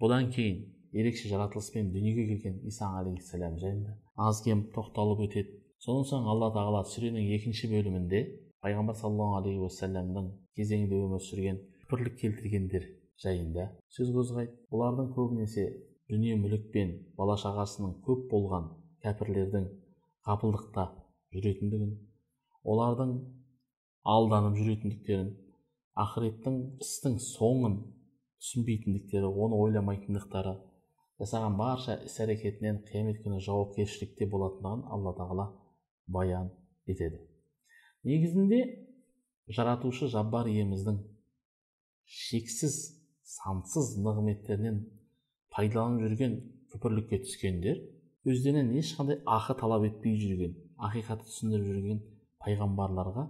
Бұдан 0.01 0.29
кейін 0.35 0.61
ерекше 0.93 1.31
жаратылыспен 1.31 1.89
дүниеге 1.95 2.27
келген 2.29 2.59
иса 2.69 2.91
алейхисалам 2.99 3.57
жайында 3.59 3.97
аз 4.27 4.41
кем 4.45 4.67
тоқталып 4.75 5.25
өтеді. 5.27 5.57
Содан 5.81 6.05
соң 6.11 6.29
алла 6.31 6.51
тағала 6.53 6.83
сүренің 6.87 7.33
екінші 7.39 7.71
бөлімінде 7.73 8.21
пайғамбар 8.63 8.95
саллаллаху 9.01 9.41
алейхи 9.41 9.65
уассаламның 9.65 10.29
кезеңінде 10.57 11.01
өмір 11.07 11.25
сүрген 11.25 11.59
күпірлік 11.81 12.15
келтіргендер 12.21 12.87
жайында 13.23 13.67
сөз 13.97 14.13
қозғайды. 14.15 14.55
Олардың 14.71 15.11
көбінесе 15.17 15.65
дүние 16.11 16.35
мүлік 16.41 16.69
пен 16.73 16.91
бала 17.17 17.37
шағасының 17.41 17.95
көп 18.05 18.27
болған 18.31 18.69
кәпірлердің 19.05 19.65
ғапылдықта 20.27 20.85
жүретіндігін 21.35 21.95
олардың 22.73 23.15
алданып 24.15 24.59
жүретіндіктерін 24.59 25.31
ақыреттің 26.05 26.57
істің 26.85 27.17
соңын 27.23 27.77
түсінбейтіндіктері 28.43 29.29
оны 29.45 29.59
ойламайтындықтары 29.65 30.55
жасаған 31.21 31.55
барша 31.59 31.95
іс 32.05 32.17
әрекетінен 32.25 32.81
қиямет 32.89 33.21
күні 33.23 33.39
жауапкершілікте 33.45 34.27
болатындығын 34.29 34.83
алла 34.91 35.13
тағала 35.17 35.45
баян 36.07 36.51
етеді. 36.85 37.21
Негізінде 38.05 38.59
жаратушы 39.57 40.09
жаббар 40.11 40.49
иеміздің 40.51 40.99
шексіз 42.05 42.75
сансыз 43.25 43.95
нығметтерінен 44.03 44.83
пайдаланып 45.55 46.05
жүрген 46.05 46.35
күпірлікке 46.73 47.21
түскендер 47.23 47.79
өздерінен 48.27 48.73
ешқандай 48.79 49.21
ақы 49.37 49.55
талап 49.59 49.85
етпей 49.87 50.17
жүрген 50.19 50.55
ақиқатты 50.89 51.29
түсіндіріп 51.29 51.71
жүрген 51.71 52.01
пайғамбарларға 52.43 53.25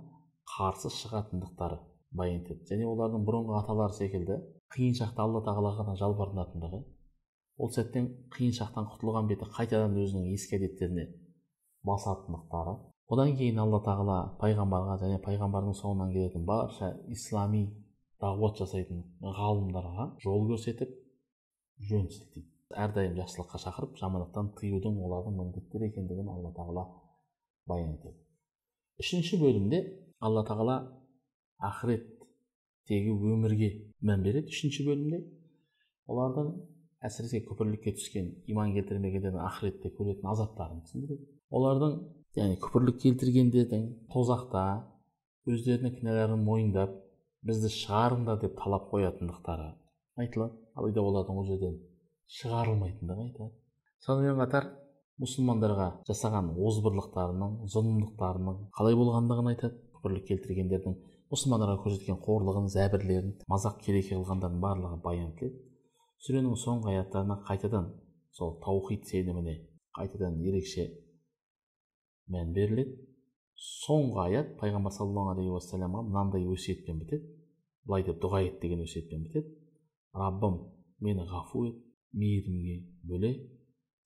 қарсы 0.56 0.92
шығатындықтары 0.94 1.78
баян 2.16 2.42
етеді. 2.42 2.64
Және 2.72 2.88
олардың 2.90 3.26
бұрынғы 3.28 3.58
аталары 3.60 3.96
секілді 3.98 4.40
қиын 4.76 4.98
шақта 4.98 5.26
алла 5.26 5.42
тағалаға 5.46 5.84
ғана 5.84 5.96
жалбарынатындығы 6.00 6.82
ол 7.60 7.72
сәттен 7.72 8.10
қиын 8.36 8.54
шақтан 8.58 8.90
құтылған 8.92 9.30
беті 9.32 9.48
қайтадан 9.56 9.96
өзінің 10.02 10.28
ескі 10.34 10.58
әдеттеріне 10.60 11.06
басатындықтары. 11.88 12.76
Одан 13.14 13.36
кейін 13.38 13.62
алла 13.62 13.80
тағала 13.86 14.18
пайғамбарға 14.42 14.98
және 15.04 15.22
пайғамбардың 15.24 15.76
соңынан 15.78 16.14
келетін 16.16 16.46
барша 16.50 16.96
ислами 17.14 17.68
дағуат 18.24 18.60
жасайтын 18.64 19.04
ғалымдарға 19.22 20.08
жол 20.24 20.48
көрсетіп 20.50 20.96
жөн 21.90 22.08
сілтейді 22.12 22.56
әрдайым 22.74 23.16
жақсылыққа 23.20 23.60
шақырып 23.62 23.98
жамандықтан 24.00 24.52
тыюдың 24.60 24.98
олардың 25.06 25.36
міндеттері 25.40 25.90
екендігін 25.92 26.30
алла 26.34 26.52
тағала 26.56 26.86
баян 27.70 27.94
етеді. 27.96 28.18
Үшінші 29.00 29.40
бөлімде 29.42 29.82
алла 30.20 30.44
тағала 30.48 30.78
ақыреттегі 31.70 33.14
өмірге 33.14 33.70
мән 34.02 34.26
береді. 34.26 34.52
Үшінші 34.52 34.88
бөлімде 34.88 35.22
олардың 36.10 36.52
әсіресе 37.06 37.44
күпірлікке 37.46 37.96
түскен 38.00 38.34
иман 38.50 38.74
келтірмегендердің 38.76 39.46
ақыретте 39.46 39.94
көретін 39.96 40.30
азаптарын 40.34 40.84
түсіндіреді. 40.88 41.30
Олардың 41.56 41.98
яғни 42.40 42.60
күпірлік 42.66 43.02
келтіргендердің 43.04 43.88
тозақта 44.14 44.66
өздерінің 45.46 46.00
кінәларын 46.00 46.42
мойындап 46.44 46.96
бізді 47.46 47.70
шығарыңдар 47.76 48.42
деп 48.42 48.56
талап 48.58 48.90
қоятындықтары 48.90 49.74
айтылады 50.24 50.58
алайда 50.80 51.04
олардың 51.10 51.42
ол 51.42 51.48
жерден 51.50 51.76
шығарылмайтындығы 52.38 53.26
айтады 53.28 53.52
сонымен 54.06 54.40
қатар 54.42 54.70
мұсылмандарға 55.24 55.90
жасаған 56.10 56.50
озбырлықтарының 56.68 57.60
зұлымдықтарының 57.74 58.58
қалай 58.78 58.98
болғандығын 59.00 59.52
айтады. 59.54 59.78
Күпірлік 59.96 60.26
келтіргендердің 60.28 60.98
мұсылмандарға 61.32 61.78
көрсеткен 61.86 62.20
қорлығын 62.26 62.68
зәбірлерін 62.74 63.32
мазақ 63.50 63.80
келеке 63.86 64.18
қылғандардың 64.18 64.60
барлығы 64.66 65.00
баян 65.06 65.32
етіледі 65.32 65.64
сүренің 66.26 66.60
соңғы 66.60 66.92
аяттарына 66.92 67.40
қайтадан 67.48 67.88
сол 68.38 68.56
таухид 68.64 69.08
сеніміне 69.08 69.56
қайтадан 69.98 70.38
ерекше 70.44 70.86
мән 72.34 72.54
беріледі. 72.56 72.96
Соңғы 73.56 74.22
аят 74.26 74.56
пайғамбар 74.60 74.92
саллаллаху 74.92 75.36
алейхи 75.36 75.54
уассаламға 75.54 76.02
мынандай 76.10 76.48
өсиетпен 76.52 76.98
бітеді. 77.04 77.30
Былай 77.86 78.04
деп 78.04 78.18
дұға 78.24 78.42
ет 78.48 78.58
деген 78.62 78.82
өсиетпен 78.84 79.24
бітеді. 79.28 79.54
Раббым 80.16 80.60
мені 81.04 81.26
ғафу 81.30 81.66
ет 81.70 81.80
мейірімге 82.16 82.76
бөле 83.10 83.32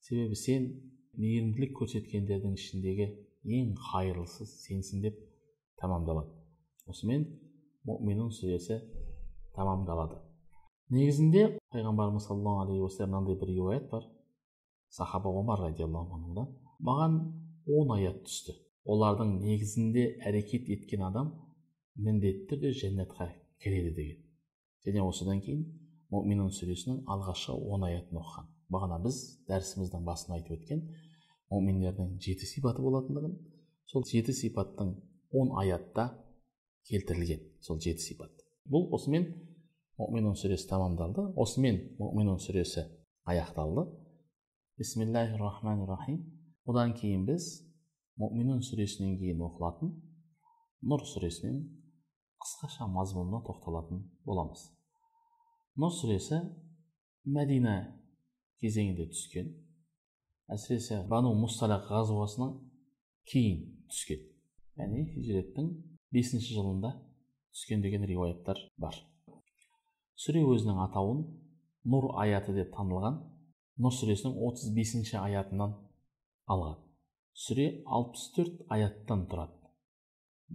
себебі 0.06 0.36
сен 0.38 0.66
мейірімділік 1.20 1.76
көрсеткендердің 1.78 2.56
ішіндегі 2.58 3.06
ең 3.60 3.74
қайырлысы 3.90 4.46
сенсің 4.50 5.04
деп 5.06 5.20
тамамдалады 5.80 6.34
осымен 6.90 7.26
мүминун 7.88 8.32
сүресі 8.34 8.80
тамамдалады 9.56 10.18
негізінде 10.90 11.44
пайғамбарымыз 11.74 12.26
саллаллаху 12.26 12.64
алейхи 12.66 12.84
уассалам 12.86 13.12
мынандай 13.14 13.38
бір 13.40 13.52
риуаят 13.54 13.90
бар 13.90 14.08
сахаба 14.90 15.30
омар 15.30 15.62
радиаллаху 15.68 16.18
анхудан 16.18 16.48
маған 16.88 17.18
он 17.78 17.94
аят 17.96 18.24
түсті 18.26 18.56
олардың 18.84 19.36
негізінде 19.44 20.06
әрекет 20.26 20.68
еткен 20.74 21.06
адам 21.06 21.34
міндетті 21.94 22.48
түрде 22.50 22.72
жәннатқа 22.82 23.30
кіреді 23.62 23.94
деген 23.94 24.26
және 24.86 25.06
осыдан 25.06 25.40
кейін 25.44 25.62
мүминун 26.10 26.50
сүресінің 26.54 27.04
алғашқы 27.10 27.54
он 27.70 27.84
аятын 27.86 28.18
оқыған. 28.20 28.48
Бағана 28.70 28.98
біз 29.04 29.20
дәрісіміздің 29.50 30.04
басында 30.06 30.38
айтып 30.38 30.56
өткен 30.58 30.82
мүминдердің 31.50 32.16
жеті 32.22 32.46
сипаты 32.46 32.82
болатындығын 32.82 33.36
сол 33.90 34.04
жеті 34.06 34.34
сипаттың 34.34 34.92
он 35.34 35.54
аятта 35.58 36.10
келтірілген 36.90 37.42
сол 37.62 37.80
жеті 37.82 38.02
сипат. 38.02 38.30
Бұл 38.70 38.88
осымен 38.94 39.26
мүминун 39.98 40.38
сүресі 40.38 40.68
тамамдалды 40.70 41.26
осымен 41.38 41.80
мүминун 41.98 42.38
сүресі 42.42 42.86
аяқталды. 43.26 43.86
Бисмиллахи 44.78 45.38
рахмани 45.38 45.86
рахим 45.86 46.22
одан 46.64 46.94
кейін 46.94 47.26
біз 47.28 47.50
мүминун 48.20 48.62
сүресінен 48.64 49.18
кейін 49.20 49.42
оқылатын 49.46 49.94
нұр 50.86 51.04
сүресінен 51.04 51.62
қысқаша 52.40 52.86
мазмұнына 52.88 53.42
тоқталатын 53.44 54.06
боламыз. 54.24 54.70
Нұр 55.80 55.92
сүресі 55.96 56.38
мәдина 57.24 57.74
кезеңінде 58.60 59.06
түскен 59.14 59.46
әсіресе 60.52 60.98
бану 61.08 61.30
мұсталақ 61.38 61.86
ғазуасынан 61.88 62.56
кейін 63.30 63.62
түскен 63.92 64.26
яғни 64.80 65.06
хижреттің 65.14 65.70
бесінші 66.12 66.56
жылында 66.58 66.90
түскен 67.54 67.84
деген 67.86 68.04
риуаяттар 68.10 68.60
бар 68.82 68.98
сүре 70.20 70.42
өзінің 70.44 70.82
атауын 70.84 71.22
нұр 71.94 72.10
аяты 72.24 72.52
деп 72.58 72.74
танылған 72.74 73.16
нұр 73.80 73.94
сүресінің 73.96 74.36
35 74.50 75.14
аятынан 75.22 75.78
алған 76.52 76.76
сүре 77.46 77.70
64 78.00 78.66
аяттан 78.76 79.24
тұрады 79.30 79.72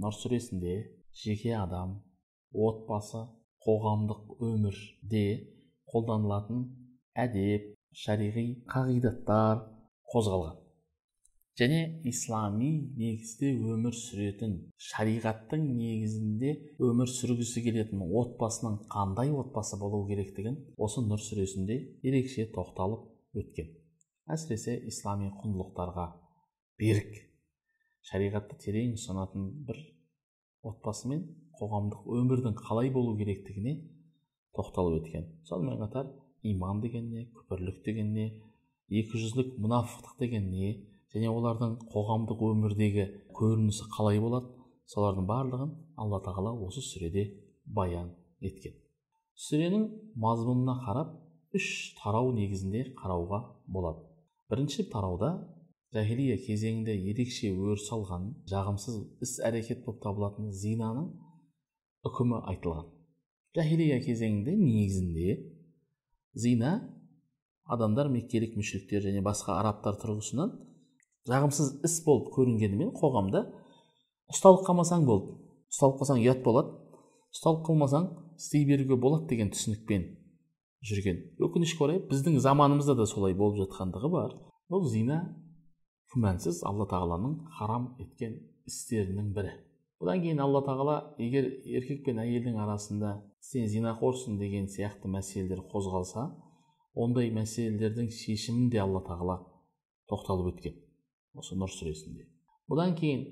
нұр 0.05 0.19
сүресінде 0.19 0.75
жеке 1.23 1.55
адам 1.57 1.97
отбасы 2.53 3.25
қоғамдық 3.65 4.35
өмірде 4.45 5.25
қолданылатын 5.91 6.67
әдеп 7.25 7.71
шариғи 7.95 8.45
қағидаттар 8.69 9.63
қозғалған. 10.13 10.61
Және 11.55 11.79
ислами 12.11 12.69
негізде 12.99 13.53
өмір 13.55 13.95
сүретін 13.95 14.55
шариғаттың 14.89 15.61
негізінде 15.77 16.51
өмір 16.83 17.07
сүргісі 17.07 17.63
келетін 17.63 18.01
отбасының 18.03 18.81
қандай 18.91 19.31
отбасы 19.31 19.79
болу 19.79 20.01
керектігін 20.09 20.57
осы 20.75 21.05
нұр 21.07 21.23
сүресінде 21.23 21.77
ерекше 22.03 22.49
тоқталып 22.57 23.39
өткен. 23.39 23.71
Әсіресе 24.35 24.75
ислами 24.91 25.31
құндылықтарға 25.39 26.09
берік. 26.81 27.15
Шариғатты 28.11 28.59
терең 28.65 28.97
ұстанатын 28.99 29.47
бір 29.69 29.79
отбасы 30.67 31.07
мен 31.07 31.23
қоғамдық 31.59 32.07
өмірдің 32.19 32.57
қалай 32.59 32.91
болу 32.93 33.15
керектігіне 33.19 33.75
тоқталып 34.55 35.01
өткен. 35.01 35.25
Сонымен 35.47 35.79
қатар 35.83 36.11
иман 36.43 36.81
деген 36.81 37.09
не 37.11 37.25
күпірлік 37.35 37.83
деген 37.85 38.13
не 38.13 38.27
екіжүзділік 38.89 39.55
мұнафықтық 39.63 40.19
деген 40.19 40.49
не 40.51 40.71
және 41.13 41.31
олардың 41.31 41.77
қоғамдық 41.93 42.43
өмірдегі 42.51 43.05
көрінісі 43.37 43.89
қалай 43.95 44.19
болады? 44.21 44.51
Солардың 44.85 45.25
барлығын 45.25 45.71
алла 45.97 46.19
тағала 46.21 46.51
осы 46.67 46.83
сүреде 46.85 47.25
баян 47.65 48.11
еткен. 48.41 48.75
Сүренің 49.35 49.87
мазмұнына 50.21 50.75
қарап 50.85 51.15
үш 51.57 51.95
тарау 51.97 52.31
негізінде 52.35 52.91
қарауға 52.99 53.41
болады. 53.67 54.05
Бірінші 54.51 54.85
тарауда 54.91 55.31
жахилия 55.95 56.37
кезеңінде 56.37 56.93
ерекше 57.09 57.49
өріс 57.55 57.87
алған 57.95 58.29
жағымсыз 58.51 58.99
іс 59.25 59.37
әрекет 59.47 59.85
болып 59.85 60.03
табылатын 60.03 60.51
зинаның 60.51 61.09
үкімі 62.05 62.41
айтылған 62.51 62.89
жахилия 63.57 63.99
кезеңінде 64.03 64.55
негізінде 64.59 65.37
зина 66.35 66.73
адамдар 67.65 68.09
меккелік 68.13 68.57
мүшриктер 68.59 69.05
және 69.07 69.23
басқа 69.25 69.59
арабтар 69.59 69.97
тұрғысынан 70.01 70.51
жағымсыз 71.29 71.71
іс 71.87 71.95
болып 72.05 72.29
көрінгенімен 72.35 72.91
қоғамда 72.99 73.45
ұсталып 74.33 74.65
қалмасаң 74.67 75.07
болды 75.07 75.37
ұсталып 75.73 76.01
қалсаң 76.01 76.21
ұят 76.21 76.43
болады 76.45 76.75
ұсталып 77.33 77.65
қалмасаң 77.69 78.09
істей 78.37 78.65
беруге 78.69 78.99
болады 79.01 79.29
деген 79.31 79.49
түсінікпен 79.55 80.05
жүрген 80.85 81.21
өкінішке 81.41 81.83
орай 81.87 82.01
біздің 82.11 82.37
заманымызда 82.43 82.95
да 82.99 83.07
солай 83.09 83.33
болып 83.33 83.63
жатқандығы 83.63 84.11
бар 84.13 84.35
бұл 84.71 84.85
зина 84.91 85.21
күмәнсіз 86.13 86.61
алла 86.69 86.85
тағаланың 86.91 87.39
харам 87.57 87.95
еткен 88.03 88.37
істерінің 88.69 89.31
бірі 89.35 89.55
бұдан 90.01 90.21
кейін 90.23 90.41
алла 90.43 90.61
тағала 90.65 90.95
егер 91.21 91.47
еркек 91.65 92.03
пен 92.05 92.19
әйелдің 92.23 92.59
арасында 92.63 93.15
сен 93.39 93.67
зинақорсың 93.71 94.39
деген 94.41 94.67
сияқты 94.71 95.11
мәселелер 95.11 95.63
қозғалса 95.71 96.29
ондай 96.95 97.31
мәселелердің 97.35 98.09
шешімін 98.11 98.69
де 98.71 98.81
алла 98.83 99.01
тағала 99.05 99.39
тоқталып 100.09 100.53
өткен. 100.53 100.75
Осы 101.35 101.57
нұр 101.59 101.71
сүресінде. 101.71 102.27
Бұдан 102.71 102.95
кейін 102.99 103.25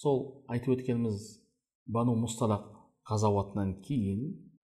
сол 0.00 0.44
айтып 0.48 0.78
өткеніміз 0.78 1.24
бану 1.92 2.14
мұсталақ 2.22 2.68
ғазауатынан 3.10 3.74
кейін 3.84 4.22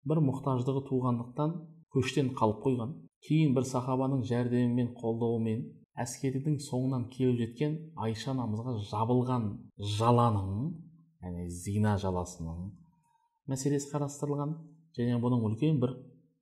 бір 0.07 0.21
мұқтаждығы 0.29 0.85
туғандықтан 0.89 1.55
көштен 1.95 2.31
қалып 2.37 2.61
қойған 2.65 2.93
кейін 3.25 3.55
бір 3.57 3.67
сахабаның 3.67 4.23
жәрдемімен 4.29 4.93
қолдауымен 4.99 5.65
әскеридің 6.03 6.59
соңынан 6.63 7.07
келіп 7.13 7.39
жеткен 7.41 7.77
айша 8.07 8.33
анамызға 8.33 8.75
жабылған 8.91 9.47
жаланың 9.97 10.51
яғни 11.25 11.49
зина 11.49 11.95
жаласының 12.01 12.69
мәселесі 13.49 13.89
қарастырылған 13.91 14.53
және 14.97 15.17
бұның 15.23 15.45
үлкен 15.49 15.79
бір 15.81 15.95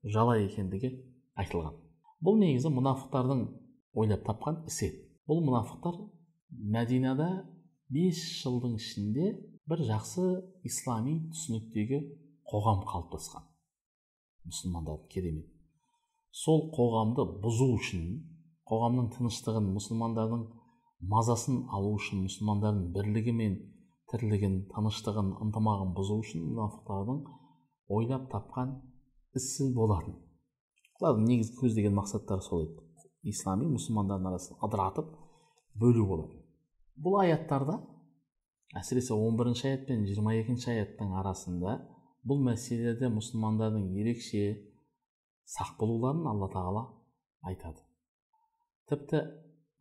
жала 0.04 0.36
екендігі 0.42 0.92
айтылған. 1.40 1.78
Бұл 2.24 2.40
негізі 2.40 2.72
мұнафықтардың 2.74 3.44
ойлап 4.00 4.26
тапқан 4.28 4.62
ісі. 4.68 4.92
Бұл 5.28 5.42
мұнафықтар 5.48 5.98
мәдинада 6.76 7.30
бес 7.94 8.20
жылдың 8.42 8.78
ішінде 8.80 9.34
бір 9.70 9.84
жақсы 9.88 10.28
ислами 10.68 11.18
түсініктегі 11.32 12.00
қоғам 12.52 12.84
қалыптасқан. 12.88 13.44
Мұсылмандардың 14.48 15.10
керемет. 15.14 15.48
Сол 16.32 16.68
қоғамды 16.76 17.26
бұзу 17.44 17.70
үшін 17.78 18.04
қоғамның 18.68 19.12
тыныштығын 19.16 19.70
мұсылмандардың 19.76 20.48
мазасын 21.14 21.64
алу 21.76 21.94
үшін 22.00 22.26
мұсылмандардың 22.26 22.90
бірлігі 22.96 23.36
мен 23.38 23.56
тірлігін 24.14 24.60
тыныштығын 24.72 25.34
ынтымағын 25.48 25.92
бұзу 25.98 26.20
үшін 26.24 26.46
мұнафықтардың 26.52 27.20
ойлап 27.98 28.30
тапқан 28.32 28.78
ісі 29.36 29.72
болатын. 29.76 30.16
Олардың 31.02 31.28
негізгі 31.34 31.60
көздеген 31.66 31.98
мақсаттары 31.98 32.46
сол 32.46 32.68
еді. 32.68 32.88
Ислами 33.34 33.68
мұсылмандардың 33.74 34.32
арасын 34.32 34.64
ыдыратып 34.64 35.12
бөлу 35.82 36.08
болатын 36.08 36.44
бұл 36.98 37.20
аяттарда 37.24 37.80
әсіресе 38.78 39.14
11 39.16 39.38
бірінші 39.40 39.68
аят 39.70 39.88
пен 39.88 40.06
жиырма 40.08 40.36
екінші 40.38 40.70
аяттың 40.74 41.14
арасында 41.22 41.78
бұл 42.28 42.44
мәселелерде 42.46 43.10
мұсылмандардың 43.14 43.88
ерекше 44.02 44.44
сақ 45.56 45.76
болуларын 45.80 46.28
алла 46.30 46.50
тағала 46.54 46.84
айтады. 47.50 47.82
Тіпті 48.90 49.24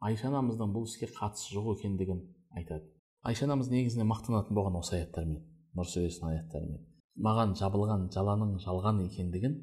айша 0.01 0.29
анамыздың 0.31 0.73
бұл 0.75 0.89
іске 0.89 1.09
қатысы 1.13 1.53
жоқ 1.55 1.77
екендігін 1.77 2.25
айтады. 2.57 2.89
Айша 3.23 3.49
анамыз 3.49 3.71
негізінен 3.73 4.09
мақтанатын 4.11 4.57
болған 4.59 4.79
осы 4.83 4.99
аяттармен 4.99 5.43
нұр 5.79 5.89
сүресінің 5.89 6.31
аяттарымен. 6.33 6.81
Маған 7.23 7.57
жабылған 7.61 8.09
жаланың 8.15 8.57
жалған 8.65 9.05
екендігін 9.07 9.59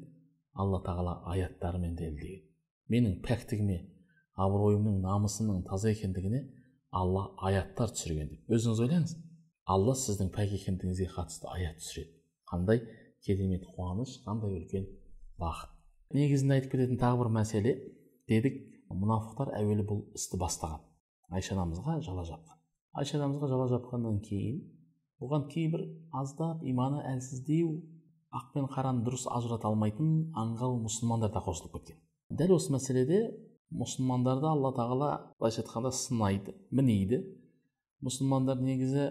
алла 0.54 0.82
тағала 0.86 1.18
аяттарымен 1.34 1.96
дәлелдеген 1.98 2.46
менің 2.90 3.20
пәктігіме 3.24 3.78
абыройымның 4.40 4.98
намысымның 5.04 5.62
таза 5.68 5.92
екендігіне 5.94 6.42
алла 6.90 7.28
аяттар 7.46 7.92
түсірген 7.94 8.32
деп. 8.32 8.40
Өзіңіз 8.50 8.82
ойлаңыз 8.84 9.14
алла 9.70 9.94
сіздің 9.94 10.32
пәк 10.34 10.54
екендігіңізге 10.58 11.08
қатысты 11.14 11.50
аят 11.54 11.78
түсіреді. 11.78 12.16
Қандай 12.50 12.82
керемет 13.26 13.66
қуаныш 13.76 14.16
қандай 14.26 14.56
үлкен 14.58 14.88
бақыт. 15.38 15.70
Негізінде 16.16 16.58
айтып 16.58 16.74
кететін 16.74 16.98
тағы 16.98 17.22
бір 17.22 17.34
мәселе 17.36 17.76
дедік 18.30 18.58
мұнафықтар 18.90 19.54
әуелі 19.60 19.86
бұл 19.86 20.02
істі 20.18 20.40
бастаған. 20.40 20.82
Айша 21.30 21.54
анамызға 21.54 22.00
жала 22.02 22.26
жапқан. 22.26 22.59
Айша 22.98 23.18
анамызға 23.18 23.50
жала 23.52 23.68
жапқаннан 23.70 24.20
кейін 24.26 24.60
бұған 25.22 25.46
кейбір 25.52 25.86
аздап 26.22 26.64
иманы 26.66 27.02
әлсіздеу 27.12 27.74
ақ 28.34 28.52
пен 28.54 28.66
қараны 28.72 29.04
дұрыс 29.06 29.26
ажырата 29.30 29.68
алмайтын 29.68 30.32
аңғал 30.38 30.78
мұсылмандар 30.84 31.32
да 31.34 31.42
қосылып 31.44 31.76
кеткен 31.78 32.00
дәл 32.40 32.56
осы 32.56 32.72
мәселеде 32.74 33.20
мұсылмандарды 33.70 34.48
алла 34.50 34.72
тағала 34.74 35.10
былайша 35.38 35.62
айтқанда 35.62 35.92
сынайды 35.94 36.54
мінейді 36.74 37.20
мұсылмандар 38.06 38.62
негізі 38.64 39.10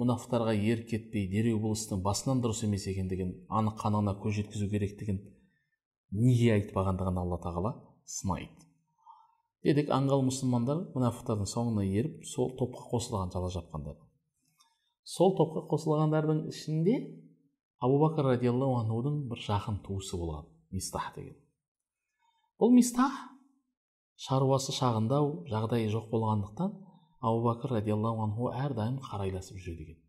мұнафықтарға 0.00 0.54
еріп 0.58 0.88
кетпей 0.90 1.28
дереу 1.30 1.60
бұл 1.62 1.76
істің 1.76 2.02
басынан 2.02 2.42
дұрыс 2.42 2.64
емес 2.66 2.88
екендігін 2.90 3.34
анық 3.60 3.78
қанығына 3.82 4.16
көз 4.22 4.40
жеткізу 4.40 4.70
керектігін 4.72 5.20
неге 6.14 6.50
айтпағандығын 6.56 7.20
алла 7.22 7.38
тағала 7.44 7.74
сынайды 8.16 8.66
дедік 9.64 9.90
аңғал 9.96 10.24
мұсылмандар 10.26 10.82
мұнафықтардың 10.94 11.48
соңына 11.48 11.84
еріп 11.88 12.24
сол 12.28 12.52
топқа 12.58 12.84
қосылған 12.90 13.32
жала 13.32 13.50
жапқандар. 13.54 13.96
Сол 15.04 15.34
топқа 15.38 15.64
қосылғандардың 15.70 16.44
ішінде 16.52 16.96
абу 17.80 17.98
бәкір 18.04 18.30
радиаллаху 18.34 18.78
анхудың 18.82 19.18
бір 19.30 19.42
жақын 19.48 19.80
туысы 19.86 20.20
болған 20.20 20.46
мистах 20.70 21.10
деген. 21.16 21.36
Бұл 22.60 22.76
мистах 22.76 23.16
шаруасы 24.20 24.76
шағындау 24.76 25.44
жағдайы 25.50 25.88
жоқ 25.92 26.10
болғандықтан 26.12 26.78
абу 27.20 27.44
бәкір 27.48 27.78
радиаллаху 27.78 28.28
анху 28.28 28.52
әрдайым 28.52 29.00
қарайласып 29.08 29.58
жүреді 29.64 29.88
екен 29.88 30.04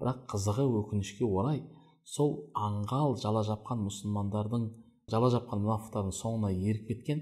бірақ 0.00 0.24
қызығы 0.32 0.64
өкінішке 0.80 1.26
орай 1.28 1.60
сол 2.08 2.32
аңғал 2.56 3.18
жала 3.20 3.42
жапқан 3.44 3.82
мұсылмандардың 3.84 4.64
жала 5.12 5.28
жапқан 5.34 5.60
мұнафықтардың 5.64 6.14
соңына 6.16 6.52
еріп 6.56 6.86
кеткен 6.88 7.20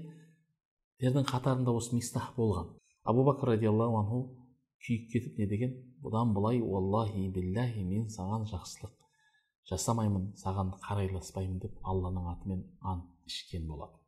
дердің 1.01 1.25
қатарында 1.29 1.73
осы 1.75 1.95
мистах 1.95 2.33
болған. 2.37 2.73
Абу 3.03 3.23
бәкір 3.27 3.55
радиаллаху 3.55 3.99
анху 4.03 4.21
күйіп 4.85 5.11
кетіп 5.13 5.37
не 5.39 5.47
деген? 5.47 5.75
Бұдан 6.03 6.33
былай 6.35 6.61
уаллахи 6.61 7.27
биллахи 7.35 7.83
мен 7.83 8.07
саған 8.11 8.45
жақсылық 8.51 8.95
жасамаймын 9.69 10.31
саған 10.39 10.71
қарайласпаймын 10.85 11.59
деп 11.61 11.75
алланың 11.85 12.29
атымен 12.31 12.63
ант 12.81 13.29
ішкен 13.29 13.67
болады 13.69 13.99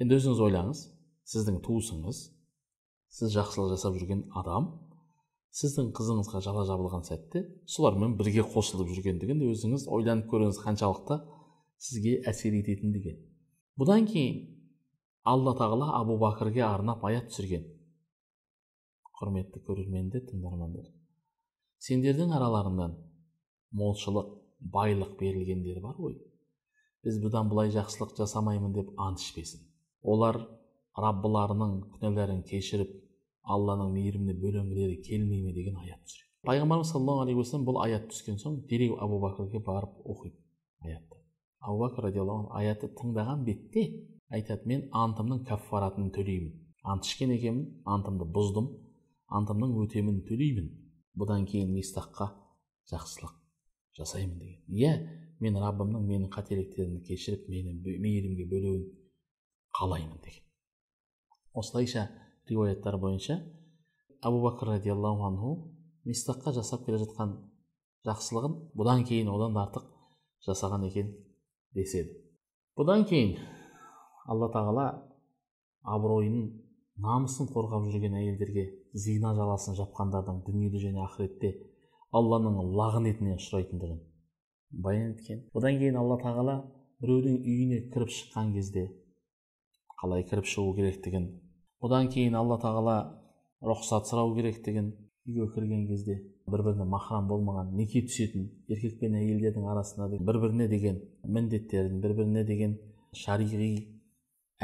енді 0.00 0.18
өзіңіз 0.18 0.40
ойлаңыз 0.46 0.80
сіздің 1.32 1.58
туысыңыз 1.66 2.22
сіз 3.18 3.34
жақсылық 3.36 3.74
жасап 3.74 3.98
жүрген 3.98 4.24
адам 4.40 4.70
сіздің 5.58 5.90
қызыңызға 5.98 6.40
жала 6.46 6.64
жабылған 6.70 7.04
сәтте 7.08 7.44
солармен 7.74 8.16
бірге 8.16 8.46
қосылып 8.54 8.88
жүргендігін 8.94 9.44
өзіңіз 9.50 9.84
ойланып 9.92 10.30
көріңіз 10.32 10.62
қаншалықты 10.64 11.18
сізге 11.82 12.14
әсер 12.30 12.56
ететіндігін. 12.56 13.18
Бұдан 13.76 14.06
кейін 14.08 14.38
алла 15.24 15.54
тағала 15.58 15.92
абу 16.00 16.18
бәкірге 16.22 16.64
арнап 16.66 17.04
аят 17.04 17.30
түсірген. 17.30 17.68
Құрметті 19.20 19.62
көрермендер 19.66 20.26
тыңдармандар 20.30 20.90
сендердің 21.82 22.30
араларыңнан 22.36 22.92
молшылық 23.74 24.28
байлық 24.74 25.16
берілгендер 25.18 25.80
бар 25.82 25.96
ғой. 25.98 26.18
Біз 27.02 27.18
бұдан 27.24 27.48
былай 27.50 27.72
жақсылық 27.74 28.14
жасамаймын 28.20 28.74
деп 28.76 28.92
ант 29.02 29.18
ішпесін. 29.18 29.64
Олар 30.02 30.38
раббыларының 30.94 31.72
күнәләрін 31.96 32.44
кешіріп 32.46 32.92
алланың 33.42 33.90
мейіріміне 33.96 34.36
бөлінгілері 34.38 35.00
келмей 35.08 35.42
ме 35.42 35.54
деген 35.56 35.80
аят 35.82 36.04
түсіреді. 36.06 36.28
Пайғамбарымыз 36.46 36.92
саллаллаху 36.94 37.24
алейхи 37.24 37.42
уассалам 37.42 37.66
бұл 37.66 37.80
аят 37.82 38.06
түскен 38.12 38.38
соң 38.38 38.60
дереу 38.70 38.98
абу 39.02 39.18
бәкірге 39.24 39.62
барып 39.66 39.98
оқиды. 40.06 40.38
Аятты. 40.86 41.18
Абу 41.58 41.82
бәкір 41.82 42.06
радиаллаху 42.06 42.54
аятты 42.58 42.92
тыңдаған 42.98 43.42
бетте 43.46 43.88
айтады 44.34 44.68
мен 44.70 44.86
антымның 44.96 45.44
кәффаратын 45.48 46.10
төлеймін. 46.16 46.54
Ант 46.82 47.06
ішкен 47.06 47.32
екенмін 47.36 47.82
антымды 47.86 48.26
бұздым 48.36 48.70
антымның 49.38 49.76
өтемін 49.84 50.22
төлеймін. 50.28 50.70
Бұдан 51.18 51.44
кейін 51.46 51.74
мистаққа 51.76 52.32
жақсылық 52.90 53.36
жасаймын 53.98 54.38
деген 54.40 54.62
иә 54.72 54.92
мен 55.42 55.58
раббымның 55.60 56.06
менің 56.08 56.30
қателіктерімді 56.32 57.02
кешіріп 57.08 57.48
мені 57.52 57.74
мейірімге 57.84 58.46
бөлеуін 58.48 58.84
қалаймын 59.78 60.20
деген. 60.24 60.44
Осылайша 61.52 62.08
риуаяттар 62.48 62.96
бойынша 62.98 63.38
абу 64.22 64.40
бәкір 64.46 64.76
радиаллаху 64.76 65.26
анху 65.28 65.52
мистаққа 66.08 66.54
жасап 66.56 66.86
келе 66.86 67.02
жатқан 67.02 67.34
жақсылығын 68.06 68.56
бұдан 68.78 69.04
кейін 69.08 69.30
одан 69.34 69.58
артық 69.60 69.88
жасаған 70.46 70.86
екен 70.88 71.12
деседі. 71.74 72.16
Бұдан 72.78 73.04
кейін 73.08 73.36
алла 74.26 74.48
тағала 74.54 74.86
абыройын 75.82 76.48
намысын 77.02 77.48
қорғап 77.50 77.88
жүрген 77.90 78.16
әйелдерге 78.20 78.64
зина 79.04 79.34
жаласын 79.38 79.76
жапқандардың 79.78 80.42
дүниеде 80.46 80.82
және 80.84 81.02
ақыретте 81.06 81.52
алланың 82.12 82.58
лағынетіне 82.78 83.36
ұшырайтындығын 83.38 84.00
баян 84.84 85.14
еткен. 85.14 85.44
Одан 85.54 85.78
кейін 85.80 85.96
алла 86.00 86.18
тағала 86.22 86.58
біреудің 87.02 87.38
үйіне 87.40 87.80
кіріп 87.92 88.12
шыққан 88.16 88.52
кезде 88.56 88.84
қалай 90.02 90.26
кіріп 90.28 90.46
шығу 90.52 90.74
керектігін 90.76 91.26
одан 91.82 92.08
кейін 92.12 92.36
алла 92.38 92.58
тағала 92.62 92.96
рұқсат 93.62 94.06
сұрау 94.10 94.34
керектігін 94.36 94.92
үйге 95.26 95.48
кірген 95.54 95.86
кезде 95.88 96.18
бір 96.50 96.62
біріне 96.66 96.86
махрам 96.90 97.28
болмаған 97.30 97.74
неке 97.78 98.04
түсетін 98.06 98.48
еркек 98.68 98.98
пен 99.00 99.16
әйелдердің 99.18 99.66
арасында 99.72 100.20
бір 100.28 100.40
біріне 100.44 100.68
деген 100.70 101.00
міндеттерін 101.36 102.00
бір 102.02 102.16
біріне 102.18 102.44
деген 102.48 102.78
шариғи 103.24 103.72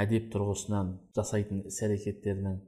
әдеп 0.05 0.31
тұрғысынан 0.35 0.95
жасайтын 1.17 1.65
іс 1.71 1.81
әрекеттерінің 1.87 2.61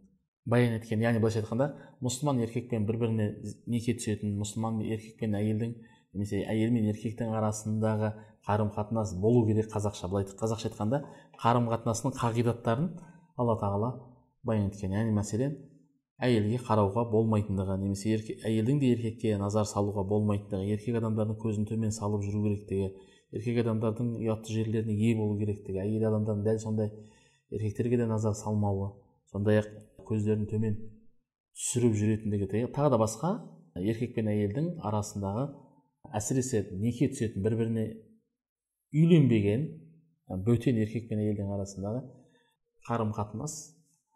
баян 0.51 0.77
еткен 0.79 1.03
яғни 1.05 1.21
былайша 1.23 1.43
айтқанда 1.43 1.71
мұсылман 2.03 2.43
еркекпен 2.47 2.87
бір 2.89 2.99
біріне 3.05 3.29
неке 3.71 3.95
түсетін 3.99 4.35
мұсылман 4.41 4.81
еркек 4.87 5.19
пен 5.21 5.37
әйелдің 5.39 5.75
немесе 6.15 6.43
әйел 6.49 6.73
мен 6.75 6.89
еркектің 6.91 7.35
арасындағы 7.39 8.13
қарым 8.47 8.71
қатынас 8.75 9.15
болу 9.21 9.45
керек 9.47 9.71
қазақша. 9.71 10.09
Былай 10.11 10.25
қазақша 10.27 10.71
айтқанда 10.71 11.03
қарым 11.43 11.69
қатынастың 11.71 12.15
қағидаттарын 12.17 12.89
алла 13.37 13.57
тағала 13.61 13.91
баян 14.43 14.71
еткен. 14.71 14.97
Яғни 14.97 15.15
мәселен 15.15 15.57
әйелге 16.21 16.59
қарауға 16.65 17.07
болмайтындығы 17.13 17.77
немесе 17.81 18.15
ерке, 18.17 18.39
әйелдің 18.45 18.81
де 18.81 18.91
еркекке 18.95 19.37
назар 19.39 19.69
салуға 19.69 20.05
болмайтындығы 20.09 20.75
еркек 20.75 20.99
адамдардың 21.01 21.39
көзін 21.41 21.69
төмен 21.69 21.95
салып 21.97 22.27
жүру 22.27 22.43
керектігі 22.49 22.91
еркек 23.37 23.63
адамдардың 23.63 24.11
ұятты 24.19 24.57
жерлеріне 24.57 24.97
ие 24.99 25.15
болу 25.17 25.39
керектігі 25.39 25.81
әйел 25.85 26.09
адамдардың 26.11 26.45
дәл 26.45 26.61
сондай 26.61 26.91
еркектерге 27.51 28.01
де 28.01 28.07
назар 28.07 28.35
салмауы 28.39 28.93
сондай 29.33 29.61
ақ 29.63 29.71
көздерін 30.09 30.47
төмен 30.51 30.79
түсіріп 31.57 31.97
жүретіндігі 32.01 32.71
тағы 32.75 32.93
да 32.95 33.01
басқа 33.01 33.33
еркек 33.79 34.15
пен 34.17 34.31
әйелдің 34.33 34.73
арасындағы 34.87 35.49
әсіресе 36.17 36.65
неке 36.81 37.11
түсетін 37.13 37.45
бір 37.45 37.57
біріне 37.61 37.85
үйленбеген 38.95 39.67
бөтен 40.47 40.79
еркек 40.83 41.09
пен 41.11 41.23
әйелдің 41.23 41.53
арасындағы 41.57 42.03
қарым 42.89 43.13
қатынас 43.15 43.57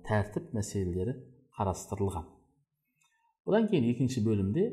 тәртіп 0.08 0.52
мәселелері 0.56 1.14
қарастырылған. 1.58 2.26
Бұдан 3.46 3.68
кейін 3.70 3.90
екінші 3.92 4.22
бөлімде 4.24 4.64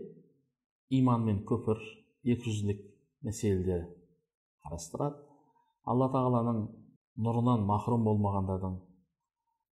иман 0.98 1.26
мен 1.28 1.42
күпір 1.48 1.82
екіжүзділік 2.24 2.82
мәселелері 3.28 3.90
қарастырады. 4.66 5.20
Алла 5.86 6.08
тағаланың 6.14 6.62
нұрынан 7.20 7.66
махрұм 7.68 8.06
болмағандардың 8.08 8.78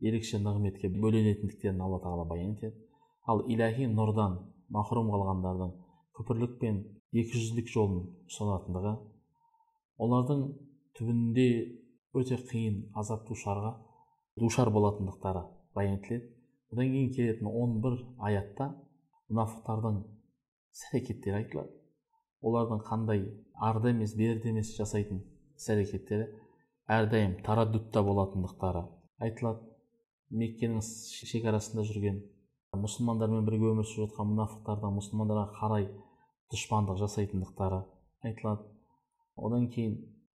ерекше 0.08 0.39
нығметке 0.41 0.89
бөленетіндіктерін 0.93 1.82
алла 1.82 2.00
тағала 2.04 2.26
баян 2.30 2.56
етеді. 2.56 2.76
Ал 3.28 3.43
иләхи 3.50 3.88
нұрдан 3.91 4.39
махрұм 4.73 5.12
қалғандардың 5.13 5.73
күпірлік 6.17 6.58
пен 6.62 6.80
екіжүзділік 7.13 7.69
жолын 7.71 8.06
ұстанатындығы 8.30 8.93
олардың 10.06 10.43
түбінде 10.97 11.47
өте 12.17 12.38
қиын 12.50 12.82
азап 12.97 13.28
душарға 13.30 13.73
душар 14.39 14.71
болатындықтары 14.73 15.43
баян 15.76 15.97
етіледі. 16.00 16.30
Одан 16.71 16.91
кейін 16.91 17.13
келетін 17.15 17.47
он 17.47 17.78
бір 17.82 18.00
аятта 18.17 18.71
мұнафықтардың 19.32 20.02
іс 20.73 20.84
әрекеттері 20.91 21.41
айтылады. 21.41 21.73
Олардың 22.41 22.84
қандай 22.86 23.23
арда 23.56 23.93
емес 23.93 24.15
берді 24.17 24.52
емес 24.52 24.73
жасайтын 24.78 25.23
іс 25.58 25.69
әрекеттері 25.73 26.28
әрдайым 26.88 27.34
тараддутта 27.43 28.02
болатындықтары 28.04 28.86
айтылады. 29.19 29.65
Меккенің 30.32 30.82
шекарасында 30.84 31.84
жүрген 31.88 32.21
мұсылмандармен 32.78 33.45
бірге 33.47 33.71
өмір 33.73 33.88
сүріп 33.88 34.13
жатқан 34.13 34.30
мұнафықтардың 34.32 34.95
мұсылмандарға 34.97 35.45
қарай 35.60 35.88
дұшпандық 36.54 37.00
жасайтындықтары 37.02 37.82
айтылады. 38.28 38.67
Одан 39.36 39.67
кейін 39.71 39.97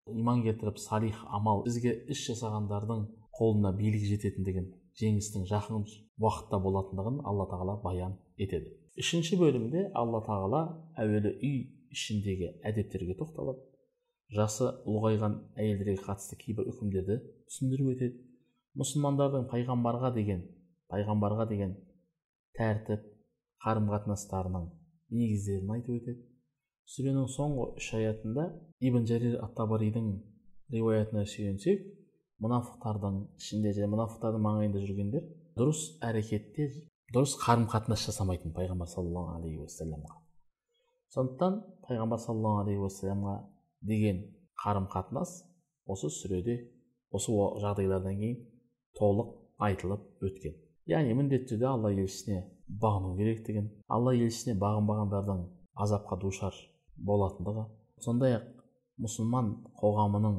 иман 0.08 0.42
келтіріп 0.44 0.80
салих 0.80 1.20
амал 1.28 1.64
ізгі 1.68 1.92
іс 2.12 2.24
жасағандардың 2.30 3.06
қолына 3.38 3.74
билік 3.76 4.04
жететіндігін 4.08 4.70
жеңістің 5.00 5.46
жақын 5.52 5.84
уақытта 6.18 6.60
болатындығын 6.64 7.20
алла 7.28 7.48
тағала 7.52 7.76
баян 7.82 8.16
етеді. 8.40 8.72
Үшінші 8.98 9.38
бөлімде 9.38 9.88
алла 9.94 10.24
тағала 10.26 10.62
әуелі 10.98 11.36
үй 11.38 11.58
ішіндегі 11.94 12.54
әдептерге 12.66 13.14
тоқталады. 13.20 13.67
Жасы 14.34 14.68
ұлғайған 14.88 15.36
әйелдерге 15.56 16.02
қатысты 16.04 16.36
кейбір 16.40 16.68
үкімдерді 16.72 17.18
түсіндіріп 17.48 17.92
өтеді 17.94 18.18
мұсылмандардың 18.80 19.46
пайғамбарға 19.52 20.10
деген 20.16 20.42
пайғамбарға 20.92 21.46
деген 21.52 21.76
тәртіп 22.58 23.06
қарым 23.64 23.88
қатынастарының 23.92 24.68
негіздерін 25.18 25.72
айтып 25.78 25.96
өтеді 26.00 26.26
сүренің 26.92 27.30
соңғы 27.32 27.70
үш 27.80 27.88
аятында 27.98 28.44
ибн 28.88 29.08
жарир 29.08 29.40
ат 29.44 29.56
табаридің 29.56 30.12
риуаятына 30.74 31.24
сүйенсек 31.32 31.88
мұнафықтардың 32.44 33.18
ішінде 33.40 33.74
және 33.76 33.90
мұнафықтардың 33.94 34.44
маңайында 34.44 34.84
жүргендер 34.84 35.26
дұрыс 35.58 35.82
әрекетте 36.04 36.68
дұрыс 37.14 37.34
қарым 37.42 37.66
қатынас 37.72 38.04
жасамайтын 38.06 38.52
пайғамбар 38.56 38.90
саллаллаху 38.92 39.40
алейхи 39.40 39.62
уассаламға 39.64 40.18
сондықтан 41.16 41.62
пайғамбар 41.88 42.20
саллаллаху 42.24 42.64
алейхи 42.66 42.84
уассаламға 42.84 43.36
деген 43.80 44.22
қарым 44.62 44.88
қатынас 44.92 45.42
осы 45.86 46.10
сүреде 46.10 46.58
осы 47.14 47.32
жағдайлардан 47.62 48.18
кейін 48.18 48.40
толық 48.98 49.34
айтылып 49.68 50.24
өткен. 50.24 50.56
Яғни 50.88 51.14
міндетті 51.14 51.54
түрде 51.54 51.68
алла 51.68 51.92
елшісіне 51.92 52.42
бағыну 52.82 53.14
керектігін 53.18 53.70
алла 53.88 54.14
елшісіне 54.16 54.56
бағынбағандардың 54.60 55.42
азапқа 55.84 56.18
душар 56.22 56.54
болатындығы 57.10 57.64
сондай 58.04 58.38
ақ 58.38 58.46
мұсылман 59.04 59.50
қоғамының 59.80 60.38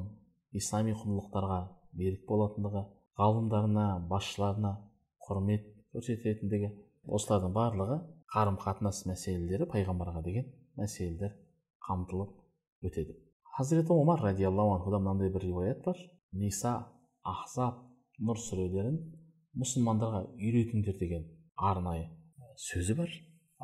ислами 0.60 0.96
құндылықтарға 1.00 1.60
берік 2.00 2.26
болатындығы 2.30 2.84
ғалымдарына 3.20 3.86
басшыларына 4.12 4.74
құрмет 5.28 5.66
көрсететіндігі 5.96 6.72
осылардың 7.18 7.56
барлығы 7.56 8.00
қарым 8.34 8.60
қатынас 8.62 9.06
мәселелері 9.10 9.70
пайғамбарға 9.72 10.24
деген 10.26 10.52
мәселелер 10.78 11.34
қамтылып 11.88 12.36
өтеді. 12.86 13.16
Хазіреті 13.60 13.92
омар 13.92 14.22
радиаллаху 14.24 14.78
анхудан 14.78 15.02
мынандай 15.04 15.30
бір 15.34 15.44
риуаят 15.44 15.80
бар 15.84 15.98
ниса 16.32 16.70
ахзаб 17.28 17.82
нұр 18.24 18.38
сүрелерін 18.40 18.94
мұсылмандарға 19.60 20.22
үйретіңдер 20.40 20.96
деген 21.02 21.26
арнайы 21.70 22.06
сөзі 22.56 22.96
бар 22.96 23.12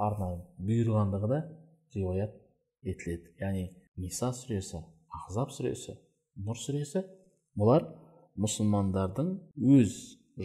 арнайы 0.07 0.41
бұйырғандығы 0.67 1.29
да 1.31 1.37
риуаят 1.95 2.33
етіледі 2.83 3.31
яғни 3.39 3.69
ниса 4.03 4.33
сүресі 4.35 4.81
ахзаб 5.21 5.55
сүресі 5.55 5.95
нұр 6.43 6.59
сүресі 6.59 7.05
бұлар 7.55 7.87
мұсылмандардың 8.35 9.31
өз 9.77 9.95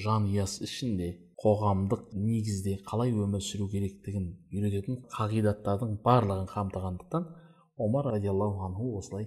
жанұясы 0.07 0.63
ішінде 0.71 1.11
қоғамдық 1.43 2.15
негізде 2.15 2.77
қалай 2.87 3.11
өмір 3.19 3.43
сүру 3.43 3.67
керектігін 3.75 4.31
үйрететін 4.55 5.03
қағидаттардың 5.11 5.99
барлығын 6.07 6.49
қамтығандықтан 6.55 7.29
омар 7.81 8.13
радиаллаху 8.15 8.67
анху 8.69 8.97
осылай 8.99 9.27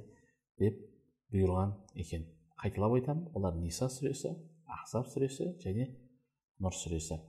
деп 0.63 0.81
бұйырған 1.33 1.75
екен 2.03 2.25
қайталап 2.63 2.97
айтамын 2.97 3.29
олар 3.37 3.57
ниса 3.59 3.89
сүресі 3.91 4.33
ахзаб 4.79 5.09
сүресі 5.13 5.51
және 5.63 5.89
нұр 6.63 6.75
сүресі 6.79 7.19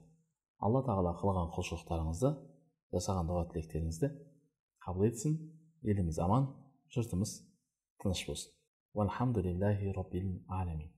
алла 0.65 0.81
тағала 0.87 1.15
қылған 1.19 1.51
құлшылықтарыңызды 1.55 2.31
жасаған 2.95 3.27
дұға 3.29 3.49
тілектеріңізді 3.51 4.11
қабыл 4.85 5.09
етсін 5.09 5.35
jurtimiz 6.95 7.31
tinch 8.01 8.27
bo'lsin. 8.27 8.51
Valhamdulillahi 8.95 9.93
robbil 9.97 10.29
alamin. 10.47 10.94